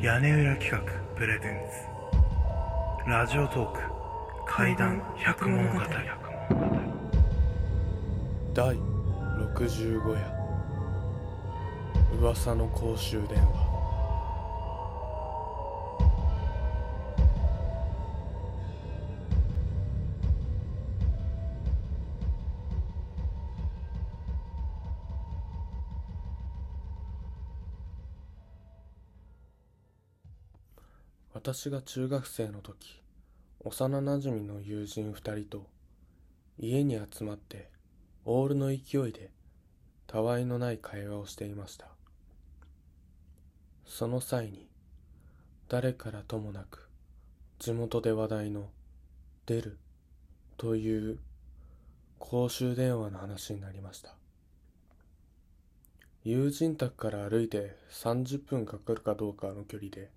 [0.00, 0.78] 屋根裏企画
[1.16, 1.56] プレゼン
[3.04, 3.10] ツ。
[3.10, 3.80] ラジオトーク
[4.46, 5.80] 怪談百物語。
[8.54, 8.76] 第
[9.56, 10.20] 65夜。
[12.20, 13.67] 噂の公衆電話。
[31.40, 33.00] 私が中学生の時
[33.60, 35.68] 幼なじみの友人二人と
[36.58, 37.70] 家に集まって
[38.24, 39.30] オールの勢いで
[40.08, 41.86] たわいのない会話をしていました。
[43.86, 44.66] その際に
[45.68, 46.88] 誰からともなく
[47.60, 48.68] 地元で話題の
[49.46, 49.78] 「出る」
[50.58, 51.20] という
[52.18, 54.16] 公衆電話の話になりました。
[56.24, 60.10] 友人宅から歩いて30分かかるかどうかの距離で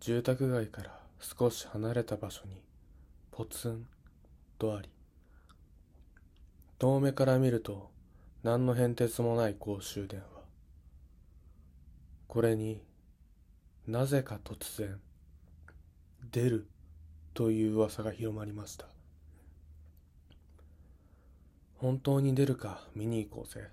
[0.00, 2.62] 住宅街から少し離れた場所に
[3.30, 3.86] ポツン
[4.58, 4.88] とあり
[6.78, 7.90] 遠目から見ると
[8.42, 10.26] 何の変哲もない公衆電話。
[12.28, 12.82] これに
[13.88, 15.00] なぜか突然
[16.30, 16.66] 出る
[17.32, 18.86] という噂が広まりました。
[21.78, 23.68] 本当に出るか見に行こうぜ。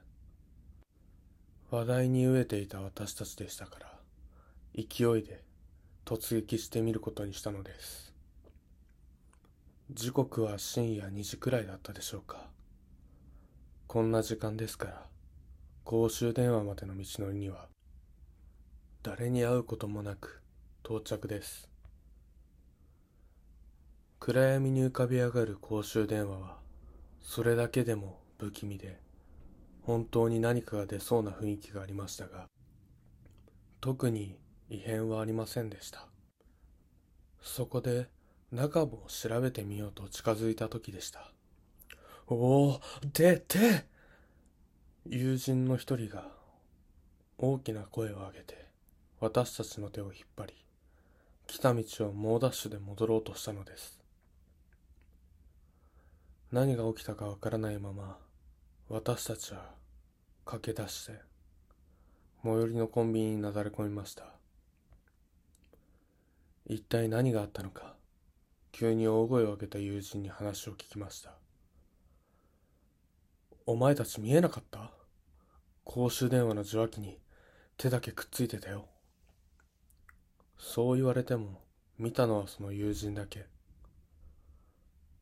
[1.70, 4.00] 話題に飢えていた私たちでしたから
[4.76, 5.44] 勢いで
[6.06, 8.14] 突撃してみることにしたのです。
[9.92, 12.50] 時刻は深夜2時くらいだったでしょうか。
[13.88, 15.06] こんな時間ですから
[15.84, 17.68] 公衆電話までの道のりには
[19.04, 20.42] 誰に会うこともなく
[20.84, 21.70] 到着です。
[24.20, 26.58] 暗闇に浮かび上がる公衆電話は
[27.22, 29.00] それだけでも不気味で
[29.82, 32.48] 本当に何かが出そうな雰囲気がありましたが
[33.82, 34.38] 特に
[34.70, 36.08] 異変はありませんでした。
[37.42, 38.08] そこで
[38.52, 41.32] 中も調べてみようと近づいた時でした。
[42.28, 42.82] おお
[43.14, 43.86] 出て
[45.06, 46.32] 友人の一人が
[47.38, 48.70] 大きな声を上げて
[49.20, 50.54] 私たちの手を引っ張り
[51.48, 54.00] 来た道を猛ダッシュで戻ろうとしたのです。
[56.52, 58.20] 何が起きたかわからないまま
[58.88, 59.72] 私たちは
[60.46, 61.20] 駆け出して
[62.44, 64.43] 最寄りのコンビニになだれ込みました。
[66.66, 67.96] 一体何があったのか。
[68.72, 71.34] 急に大声を上げた友人に話を聞きました。
[73.66, 74.92] お前たち見えなかった？
[75.84, 77.20] 公衆電話の受話器に
[77.78, 78.86] 手だけくっついてたよ。
[80.58, 81.62] そう言われても
[82.00, 83.46] 見たのはその友人だけ。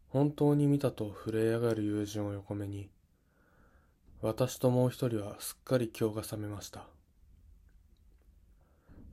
[0.10, 2.90] 本当に見たと震え上がる友人を横目に
[4.22, 6.86] 私ともう一人はすっかり今日が覚めました。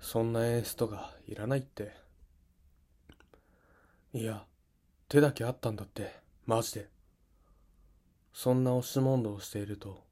[0.00, 2.07] そんな演出とかいらないって。
[4.18, 4.42] いや
[5.08, 6.10] 手だけあったんだって。
[6.44, 6.88] マジで。
[8.32, 10.02] そんな押し問答をしていると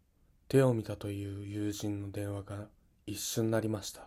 [0.46, 2.68] 手を見たという友人の電話が
[3.04, 4.02] 一瞬なりました。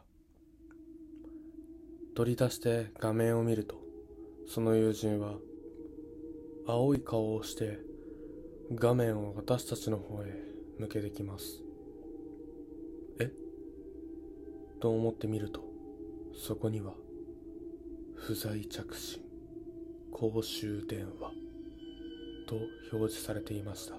[2.16, 3.76] 取り出して画面を見ると
[4.48, 5.34] その友人は
[6.66, 7.80] 青い顔をして
[8.74, 10.34] 画面を私たちの方へ
[10.78, 11.62] 向けてきます。
[13.20, 13.30] え？
[14.80, 15.62] と思ってみると
[16.34, 16.94] そこには
[18.16, 19.29] 不在着信。
[20.12, 21.32] 公衆電話
[22.48, 22.56] と
[22.92, 23.96] 表示されていました。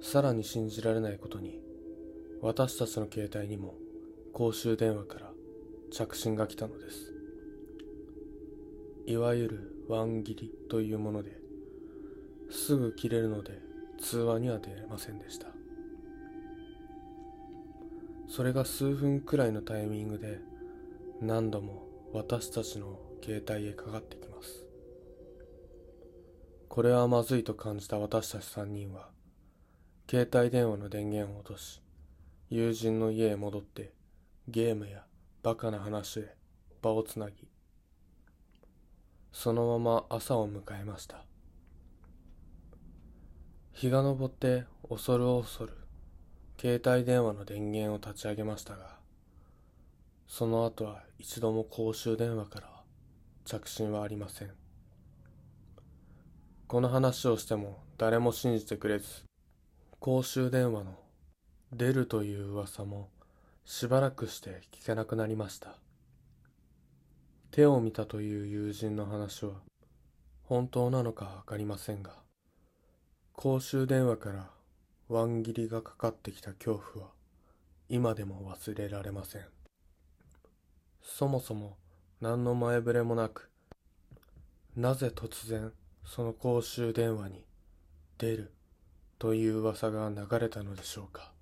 [0.00, 1.60] さらに信じられないことに
[2.42, 3.74] 私たちの携帯にも
[4.32, 5.30] 公衆電話から
[5.90, 7.14] 着信が来たのです。
[9.06, 11.38] いわゆるワン切りというもので
[12.50, 13.58] すぐ切れるので
[13.98, 15.48] 通話には出れませんでした。
[18.28, 20.40] それが数分くらいのタイミングで
[21.20, 24.66] 何度も私たちの携帯へかかってきます。
[26.68, 29.08] これはまずいと感じた私たち3人は
[30.10, 31.80] 携帯電話の電源を落とし
[32.50, 33.92] 友人の家へ戻って
[34.48, 35.04] ゲームや
[35.42, 36.36] バカな話で
[36.82, 37.48] 場をつなぎ
[39.32, 41.24] そのまま朝を迎えました。
[43.72, 45.72] 日が昇って恐る恐る
[46.60, 48.98] 携帯電話の電源を立ち上げましたが
[50.28, 52.73] その後は一度も公衆電話から
[53.44, 54.50] 着信はありません。
[56.66, 59.24] この話をしても誰も信じてくれず
[60.00, 60.98] 公衆電話の
[61.72, 63.10] 出るという噂も
[63.64, 65.76] しばらくして聞けなくなりました。
[67.50, 69.52] 手を見たという友人の話は
[70.44, 72.12] 本当なのかわかりませんが
[73.34, 74.50] 公衆電話から
[75.08, 77.12] ワン切りがかかってきた恐怖は
[77.88, 79.42] 今でも忘れられません。
[81.02, 81.76] そもそも
[82.20, 83.50] 何の前触れもなく、
[84.76, 85.72] なぜ突然
[86.06, 87.44] その公衆電話に
[88.18, 88.52] 出る
[89.18, 91.33] という噂が流れたのでしょうか。